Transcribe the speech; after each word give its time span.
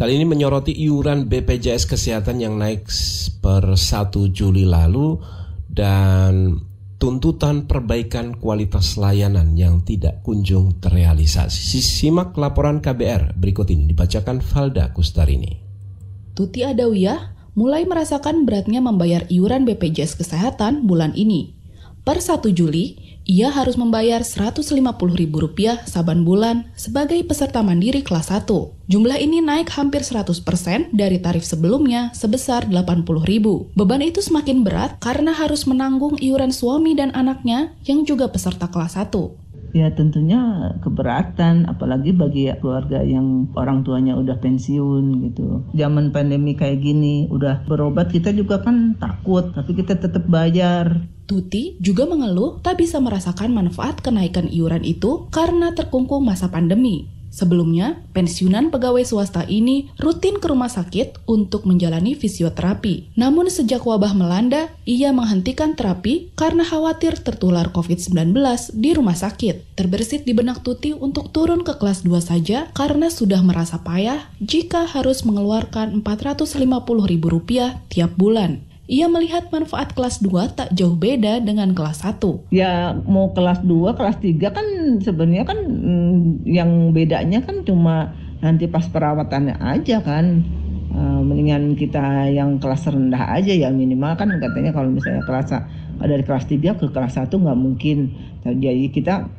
Kali 0.00 0.16
ini 0.16 0.24
menyoroti 0.24 0.72
iuran 0.72 1.28
BPJS 1.28 1.84
Kesehatan 1.84 2.40
yang 2.40 2.56
naik 2.56 2.88
per 3.44 3.76
1 3.76 4.08
Juli 4.32 4.64
lalu 4.64 5.20
dan 5.68 6.56
tuntutan 6.96 7.68
perbaikan 7.68 8.32
kualitas 8.32 8.96
layanan 8.96 9.60
yang 9.60 9.84
tidak 9.84 10.24
kunjung 10.24 10.80
terrealisasi. 10.80 11.84
Simak 11.84 12.32
laporan 12.40 12.80
KBR 12.80 13.36
berikut 13.36 13.68
ini 13.68 13.92
dibacakan 13.92 14.40
Valda 14.40 14.88
Kustarini. 14.96 15.60
Tuti 16.32 16.64
Adawiyah 16.64 17.52
mulai 17.52 17.84
merasakan 17.84 18.48
beratnya 18.48 18.80
membayar 18.80 19.28
iuran 19.28 19.68
BPJS 19.68 20.16
Kesehatan 20.16 20.88
bulan 20.88 21.12
ini. 21.12 21.52
Per 22.08 22.24
1 22.24 22.40
Juli, 22.56 23.09
ia 23.28 23.52
harus 23.52 23.76
membayar 23.76 24.24
Rp150.000 24.24 25.86
saban 25.86 26.24
bulan 26.24 26.70
sebagai 26.74 27.20
peserta 27.24 27.60
mandiri 27.60 28.00
kelas 28.00 28.32
1. 28.32 28.48
Jumlah 28.90 29.18
ini 29.20 29.38
naik 29.44 29.70
hampir 29.76 30.02
100% 30.02 30.90
dari 30.90 31.22
tarif 31.22 31.46
sebelumnya 31.46 32.10
sebesar 32.16 32.66
Rp80.000. 32.66 33.76
Beban 33.76 34.02
itu 34.02 34.20
semakin 34.24 34.64
berat 34.66 34.98
karena 34.98 35.36
harus 35.36 35.68
menanggung 35.68 36.18
iuran 36.18 36.50
suami 36.50 36.96
dan 36.96 37.12
anaknya 37.12 37.76
yang 37.86 38.02
juga 38.08 38.32
peserta 38.32 38.66
kelas 38.66 38.96
1 38.96 39.50
ya 39.70 39.86
tentunya 39.94 40.74
keberatan 40.82 41.66
apalagi 41.70 42.10
bagi 42.10 42.50
keluarga 42.58 43.02
yang 43.06 43.46
orang 43.54 43.86
tuanya 43.86 44.18
udah 44.18 44.38
pensiun 44.42 45.30
gitu 45.30 45.62
zaman 45.74 46.10
pandemi 46.10 46.58
kayak 46.58 46.82
gini 46.82 47.30
udah 47.30 47.62
berobat 47.70 48.10
kita 48.10 48.34
juga 48.34 48.62
kan 48.62 48.98
takut 48.98 49.54
tapi 49.54 49.78
kita 49.78 49.94
tetap 49.98 50.26
bayar 50.26 51.06
Tuti 51.30 51.78
juga 51.78 52.10
mengeluh 52.10 52.58
tak 52.58 52.82
bisa 52.82 52.98
merasakan 52.98 53.54
manfaat 53.54 54.02
kenaikan 54.02 54.50
iuran 54.50 54.82
itu 54.82 55.30
karena 55.30 55.70
terkungkung 55.70 56.26
masa 56.26 56.50
pandemi. 56.50 57.06
Sebelumnya, 57.30 58.02
pensiunan 58.10 58.74
pegawai 58.74 59.06
swasta 59.06 59.46
ini 59.46 59.86
rutin 60.02 60.42
ke 60.42 60.50
rumah 60.50 60.66
sakit 60.66 61.22
untuk 61.30 61.62
menjalani 61.62 62.18
fisioterapi. 62.18 63.14
Namun 63.14 63.46
sejak 63.46 63.86
wabah 63.86 64.18
melanda, 64.18 64.74
ia 64.82 65.14
menghentikan 65.14 65.78
terapi 65.78 66.34
karena 66.34 66.66
khawatir 66.66 67.14
tertular 67.22 67.70
COVID-19 67.70 68.34
di 68.74 68.90
rumah 68.98 69.14
sakit. 69.14 69.78
Terbersit 69.78 70.26
di 70.26 70.34
benak 70.34 70.66
Tuti 70.66 70.90
untuk 70.90 71.30
turun 71.30 71.62
ke 71.62 71.78
kelas 71.78 72.02
2 72.02 72.18
saja 72.18 72.66
karena 72.74 73.06
sudah 73.06 73.38
merasa 73.46 73.78
payah 73.78 74.26
jika 74.42 74.90
harus 74.90 75.22
mengeluarkan 75.22 76.02
Rp450.000 76.02 77.86
tiap 77.86 78.10
bulan 78.18 78.69
ia 78.90 79.06
melihat 79.06 79.46
manfaat 79.54 79.94
kelas 79.94 80.18
2 80.18 80.58
tak 80.58 80.74
jauh 80.74 80.98
beda 80.98 81.38
dengan 81.38 81.70
kelas 81.70 82.02
1. 82.02 82.50
Ya 82.50 82.90
mau 83.06 83.30
kelas 83.30 83.62
2, 83.62 83.94
kelas 83.94 84.18
3 84.18 84.50
kan 84.50 84.66
sebenarnya 84.98 85.46
kan 85.46 85.62
mm, 85.62 86.42
yang 86.42 86.90
bedanya 86.90 87.38
kan 87.46 87.62
cuma 87.62 88.18
nanti 88.42 88.66
pas 88.66 88.90
perawatannya 88.90 89.62
aja 89.62 90.02
kan. 90.02 90.42
Uh, 90.90 91.22
mendingan 91.22 91.78
kita 91.78 92.34
yang 92.34 92.58
kelas 92.58 92.90
rendah 92.90 93.30
aja 93.38 93.54
ya 93.54 93.70
minimal 93.70 94.10
kan 94.18 94.26
katanya 94.42 94.74
kalau 94.74 94.90
misalnya 94.90 95.22
kelas 95.22 95.54
dari 96.02 96.26
kelas 96.26 96.50
3 96.50 96.58
ke 96.82 96.90
kelas 96.90 97.14
1 97.14 97.30
nggak 97.30 97.58
mungkin. 97.62 98.10
Jadi 98.42 98.90
kita 98.90 99.30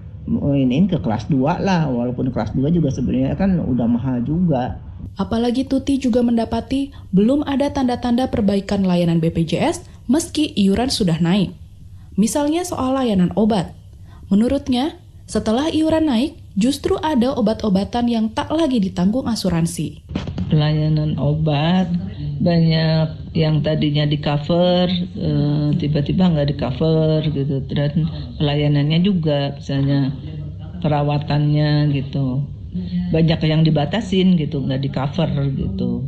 ini 0.55 0.87
ke 0.87 1.03
kelas 1.03 1.27
2 1.27 1.59
lah 1.59 1.91
walaupun 1.91 2.31
kelas 2.31 2.55
2 2.55 2.71
juga 2.71 2.87
sebenarnya 2.87 3.35
kan 3.35 3.59
udah 3.59 3.83
mahal 3.83 4.23
juga. 4.23 4.79
Apalagi 5.19 5.67
Tuti 5.67 6.01
juga 6.01 6.25
mendapati 6.25 6.89
belum 7.13 7.45
ada 7.45 7.69
tanda-tanda 7.69 8.31
perbaikan 8.31 8.87
layanan 8.87 9.21
BPJS 9.21 9.85
meski 10.09 10.51
iuran 10.55 10.89
sudah 10.89 11.21
naik. 11.21 11.53
Misalnya 12.19 12.67
soal 12.67 12.97
layanan 12.97 13.31
obat. 13.39 13.71
Menurutnya, 14.27 14.99
setelah 15.27 15.71
iuran 15.71 16.11
naik, 16.11 16.39
justru 16.59 16.99
ada 16.99 17.31
obat-obatan 17.35 18.07
yang 18.11 18.25
tak 18.31 18.51
lagi 18.51 18.83
ditanggung 18.83 19.27
asuransi. 19.27 20.03
Layanan 20.51 21.15
obat 21.15 21.87
banyak 22.41 23.31
yang 23.37 23.61
tadinya 23.61 24.03
di 24.09 24.17
cover 24.17 24.89
eh, 25.15 25.69
tiba-tiba 25.77 26.25
nggak 26.33 26.49
di 26.49 26.55
cover 26.57 27.19
gitu 27.29 27.61
dan 27.69 28.09
pelayanannya 28.41 28.99
juga 29.05 29.55
misalnya 29.55 30.09
perawatannya 30.81 31.93
gitu 31.93 32.41
banyak 33.11 33.39
yang 33.45 33.61
dibatasin 33.67 34.39
gitu, 34.39 34.63
nggak 34.63 34.81
di 34.81 34.89
cover 34.89 35.29
gitu. 35.51 36.07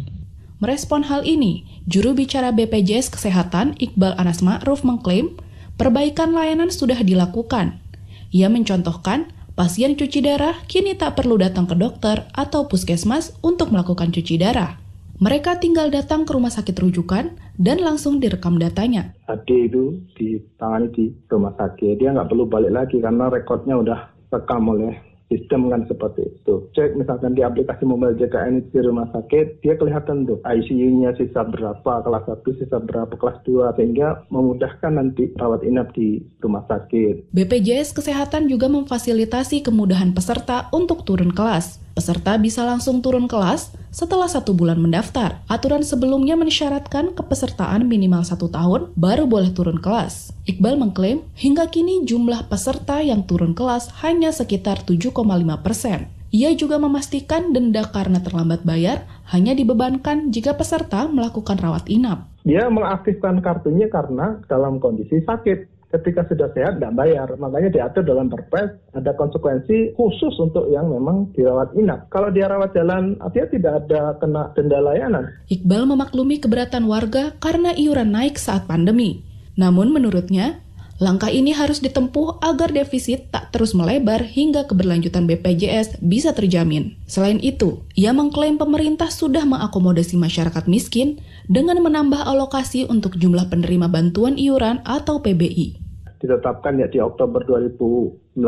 Merespon 0.63 1.03
hal 1.11 1.27
ini, 1.27 1.67
juru 1.91 2.15
bicara 2.15 2.55
BPJS 2.55 3.11
Kesehatan 3.11 3.75
Iqbal 3.83 4.15
Anas 4.15 4.39
Ma'ruf 4.39 4.87
mengklaim 4.87 5.35
perbaikan 5.75 6.31
layanan 6.31 6.71
sudah 6.71 7.03
dilakukan. 7.03 7.83
Ia 8.31 8.47
mencontohkan 8.47 9.27
pasien 9.59 9.99
cuci 9.99 10.23
darah 10.23 10.55
kini 10.71 10.95
tak 10.95 11.19
perlu 11.19 11.35
datang 11.35 11.67
ke 11.67 11.75
dokter 11.75 12.25
atau 12.31 12.71
puskesmas 12.71 13.35
untuk 13.43 13.75
melakukan 13.75 14.15
cuci 14.15 14.39
darah. 14.39 14.79
Mereka 15.21 15.61
tinggal 15.61 15.93
datang 15.93 16.25
ke 16.25 16.31
rumah 16.33 16.49
sakit 16.49 16.73
rujukan 16.79 17.37
dan 17.59 17.77
langsung 17.83 18.17
direkam 18.17 18.57
datanya. 18.57 19.13
Ade 19.29 19.69
itu 19.69 19.99
ditangani 20.17 20.87
di 20.95 21.05
rumah 21.29 21.53
sakit, 21.59 22.01
dia 22.01 22.15
nggak 22.15 22.31
perlu 22.31 22.49
balik 22.49 22.73
lagi 22.73 22.97
karena 23.03 23.29
rekodnya 23.29 23.77
udah 23.77 23.99
rekam 24.33 24.63
oleh 24.73 25.12
sistem 25.33 25.73
kan 25.73 25.83
seperti 25.89 26.29
itu. 26.29 26.69
Cek 26.77 26.95
misalkan 26.95 27.33
di 27.33 27.41
aplikasi 27.41 27.83
mobile 27.83 28.15
JKN 28.15 28.69
di 28.69 28.79
rumah 28.85 29.09
sakit, 29.11 29.65
dia 29.65 29.73
kelihatan 29.75 30.29
tuh 30.29 30.37
ICU-nya 30.45 31.17
sisa 31.17 31.43
berapa, 31.43 32.05
kelas 32.05 32.25
1 32.29 32.59
sisa 32.61 32.77
berapa, 32.77 33.13
kelas 33.17 33.41
2, 33.43 33.75
sehingga 33.75 34.23
memudahkan 34.29 34.93
nanti 34.93 35.33
rawat 35.35 35.65
inap 35.65 35.91
di 35.97 36.21
rumah 36.39 36.63
sakit. 36.69 37.33
BPJS 37.33 37.91
Kesehatan 37.97 38.47
juga 38.47 38.71
memfasilitasi 38.71 39.65
kemudahan 39.65 40.15
peserta 40.15 40.71
untuk 40.71 41.03
turun 41.03 41.33
kelas. 41.35 41.82
Peserta 41.93 42.41
bisa 42.41 42.65
langsung 42.65 43.05
turun 43.05 43.29
kelas 43.29 43.69
setelah 43.93 44.25
satu 44.25 44.57
bulan 44.57 44.81
mendaftar. 44.81 45.45
Aturan 45.45 45.85
sebelumnya 45.85 46.33
mensyaratkan 46.33 47.13
kepesertaan 47.13 47.85
minimal 47.85 48.25
satu 48.25 48.49
tahun 48.49 48.89
baru 48.97 49.29
boleh 49.29 49.53
turun 49.53 49.77
kelas. 49.77 50.33
Iqbal 50.49 50.81
mengklaim 50.81 51.21
hingga 51.37 51.69
kini 51.69 52.01
jumlah 52.01 52.49
peserta 52.49 52.97
yang 53.05 53.29
turun 53.29 53.53
kelas 53.53 53.93
hanya 54.01 54.33
sekitar 54.33 54.81
7,5 54.89 55.13
persen. 55.61 56.09
Ia 56.33 56.49
juga 56.57 56.81
memastikan 56.81 57.53
denda 57.53 57.85
karena 57.85 58.17
terlambat 58.17 58.65
bayar 58.65 59.05
hanya 59.29 59.53
dibebankan 59.53 60.33
jika 60.33 60.57
peserta 60.57 61.05
melakukan 61.05 61.61
rawat 61.61 61.85
inap. 61.85 62.25
Dia 62.41 62.73
mengaktifkan 62.73 63.37
kartunya 63.45 63.85
karena 63.85 64.41
dalam 64.49 64.81
kondisi 64.81 65.21
sakit 65.21 65.82
ketika 65.93 66.25
sudah 66.25 66.49
sehat 66.57 66.81
tidak 66.81 66.93
bayar. 66.97 67.27
Makanya 67.37 67.69
diatur 67.69 68.01
dalam 68.01 68.33
perpres 68.33 68.73
ada 68.97 69.13
konsekuensi 69.13 69.93
khusus 69.93 70.33
untuk 70.41 70.65
yang 70.73 70.89
memang 70.89 71.29
dirawat 71.37 71.77
inap. 71.77 72.09
Kalau 72.09 72.33
dia 72.33 72.49
rawat 72.49 72.73
jalan, 72.73 73.15
artinya 73.21 73.47
tidak 73.53 73.73
ada 73.85 74.01
kena 74.17 74.49
denda 74.57 74.79
layanan. 74.81 75.25
Iqbal 75.53 75.85
memaklumi 75.85 76.41
keberatan 76.41 76.89
warga 76.89 77.37
karena 77.37 77.77
iuran 77.77 78.09
naik 78.09 78.41
saat 78.41 78.65
pandemi. 78.65 79.21
Namun 79.53 79.93
menurutnya, 79.93 80.65
langkah 80.97 81.29
ini 81.29 81.53
harus 81.53 81.77
ditempuh 81.77 82.41
agar 82.41 82.73
defisit 82.73 83.29
tak 83.29 83.53
terus 83.53 83.77
melebar 83.77 84.25
hingga 84.25 84.65
keberlanjutan 84.65 85.29
BPJS 85.29 86.01
bisa 86.01 86.33
terjamin. 86.33 86.97
Selain 87.05 87.37
itu, 87.37 87.85
ia 87.93 88.09
mengklaim 88.17 88.57
pemerintah 88.57 89.13
sudah 89.13 89.45
mengakomodasi 89.45 90.17
masyarakat 90.17 90.65
miskin 90.65 91.21
dengan 91.45 91.77
menambah 91.85 92.25
alokasi 92.25 92.89
untuk 92.89 93.13
jumlah 93.21 93.45
penerima 93.45 93.85
bantuan 93.85 94.41
iuran 94.41 94.81
atau 94.81 95.21
PBI 95.21 95.82
ditetapkan 96.23 96.79
ya 96.79 96.87
di 96.87 97.03
Oktober 97.03 97.43
2019 97.43 98.39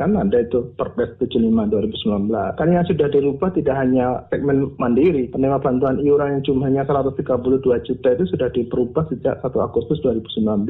kan 0.00 0.16
ada 0.16 0.40
itu 0.40 0.72
Perpres 0.80 1.12
75 1.20 1.68
2019. 1.68 2.56
Kan 2.56 2.68
yang 2.72 2.88
sudah 2.88 3.12
dirubah 3.12 3.52
tidak 3.52 3.76
hanya 3.76 4.24
segmen 4.32 4.72
mandiri, 4.80 5.28
penerima 5.28 5.60
bantuan 5.60 6.00
iuran 6.00 6.40
yang 6.40 6.42
jumlahnya 6.48 6.88
132 6.88 7.84
juta 7.84 8.08
itu 8.16 8.24
sudah 8.32 8.48
diperubah 8.48 9.04
sejak 9.12 9.44
1 9.44 9.52
Agustus 9.60 10.00
2019. 10.00 10.64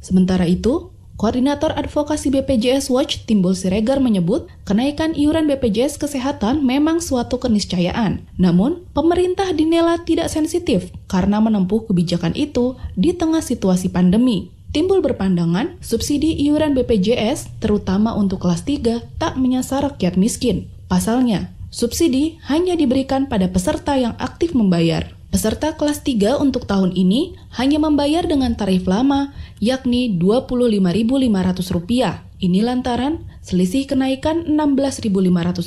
Sementara 0.00 0.48
itu, 0.48 0.88
Koordinator 1.20 1.76
Advokasi 1.76 2.32
BPJS 2.32 2.88
Watch 2.88 3.28
Timbul 3.28 3.52
Siregar 3.52 4.00
menyebut 4.00 4.48
kenaikan 4.64 5.12
iuran 5.12 5.44
BPJS 5.52 6.00
Kesehatan 6.00 6.64
memang 6.64 7.04
suatu 7.04 7.36
keniscayaan. 7.36 8.24
Namun, 8.40 8.88
pemerintah 8.96 9.52
dinela 9.52 10.00
tidak 10.00 10.32
sensitif 10.32 10.88
karena 11.12 11.44
menempuh 11.44 11.84
kebijakan 11.84 12.32
itu 12.32 12.80
di 12.96 13.12
tengah 13.12 13.44
situasi 13.44 13.92
pandemi. 13.92 14.48
Timbul 14.70 15.02
berpandangan, 15.02 15.82
subsidi 15.82 16.30
iuran 16.46 16.78
BPJS, 16.78 17.58
terutama 17.58 18.14
untuk 18.14 18.46
kelas 18.46 18.62
3, 18.62 19.02
tak 19.18 19.34
menyasar 19.34 19.82
rakyat 19.82 20.14
miskin. 20.14 20.70
Pasalnya, 20.86 21.50
subsidi 21.74 22.38
hanya 22.46 22.78
diberikan 22.78 23.26
pada 23.26 23.50
peserta 23.50 23.98
yang 23.98 24.14
aktif 24.22 24.54
membayar. 24.54 25.10
Peserta 25.34 25.74
kelas 25.74 26.06
3 26.06 26.38
untuk 26.38 26.70
tahun 26.70 26.94
ini 26.94 27.34
hanya 27.58 27.82
membayar 27.82 28.22
dengan 28.22 28.54
tarif 28.54 28.86
lama, 28.86 29.34
yakni 29.58 30.14
Rp25.500. 30.14 32.29
Ini 32.40 32.64
lantaran 32.64 33.28
selisih 33.44 33.84
kenaikan 33.84 34.48
Rp16.500 34.48 35.60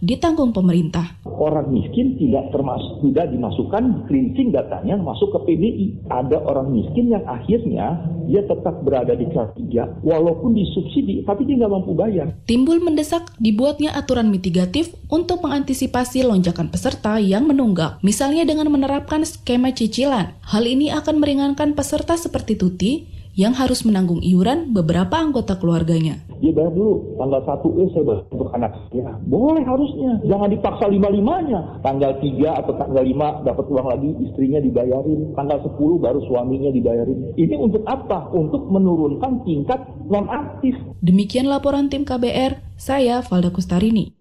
ditanggung 0.00 0.56
pemerintah. 0.56 1.20
Orang 1.28 1.68
miskin 1.68 2.16
tidak 2.16 2.48
termasuk 2.48 3.04
tidak 3.04 3.28
dimasukkan 3.28 4.08
cleansing 4.08 4.48
datanya 4.48 4.96
masuk 4.96 5.36
ke 5.36 5.38
PBI. 5.52 6.08
Ada 6.08 6.40
orang 6.48 6.72
miskin 6.72 7.12
yang 7.12 7.28
akhirnya 7.28 8.08
dia 8.24 8.40
tetap 8.40 8.80
berada 8.88 9.12
di 9.12 9.28
kelas 9.28 9.52
3 9.52 10.00
walaupun 10.00 10.56
disubsidi 10.56 11.28
tapi 11.28 11.44
dia 11.44 11.60
nggak 11.60 11.72
mampu 11.76 11.92
bayar. 11.92 12.32
Timbul 12.48 12.80
mendesak 12.80 13.28
dibuatnya 13.36 13.92
aturan 13.92 14.32
mitigatif 14.32 14.96
untuk 15.12 15.44
mengantisipasi 15.44 16.24
lonjakan 16.24 16.72
peserta 16.72 17.20
yang 17.20 17.44
menunggak, 17.44 18.00
misalnya 18.00 18.48
dengan 18.48 18.72
menerapkan 18.72 19.28
skema 19.28 19.76
cicilan. 19.76 20.40
Hal 20.40 20.64
ini 20.64 20.88
akan 20.88 21.20
meringankan 21.20 21.76
peserta 21.76 22.16
seperti 22.16 22.56
Tuti 22.56 23.17
yang 23.38 23.54
harus 23.54 23.86
menanggung 23.86 24.18
iuran 24.18 24.74
beberapa 24.74 25.14
anggota 25.14 25.54
keluarganya. 25.54 26.18
Dia 26.42 26.50
bayar 26.50 26.74
dulu, 26.74 27.14
tanggal 27.22 27.40
1 27.46 27.78
eh 27.78 27.88
saya 27.94 28.02
bayar 28.02 28.22
untuk 28.34 28.50
anak 28.50 28.72
saya. 28.90 29.14
Boleh 29.30 29.62
harusnya, 29.62 30.10
jangan 30.26 30.50
dipaksa 30.50 30.90
lima-limanya. 30.90 31.78
Tanggal 31.86 32.18
3 32.18 32.58
atau 32.58 32.74
tanggal 32.74 33.04
5 33.06 33.46
dapat 33.46 33.64
uang 33.70 33.86
lagi, 33.86 34.10
istrinya 34.26 34.58
dibayarin. 34.58 35.38
Tanggal 35.38 35.58
10 35.62 36.02
baru 36.02 36.18
suaminya 36.26 36.70
dibayarin. 36.74 37.38
Ini 37.38 37.54
untuk 37.54 37.86
apa? 37.86 38.26
Untuk 38.34 38.66
menurunkan 38.74 39.46
tingkat 39.46 39.86
non-aktif. 40.10 40.74
Demikian 40.98 41.46
laporan 41.46 41.86
tim 41.86 42.02
KBR, 42.02 42.58
saya 42.74 43.22
Valda 43.22 43.54
Kustarini. 43.54 44.17